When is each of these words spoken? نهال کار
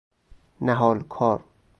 نهال 0.61 1.03
کار 1.09 1.43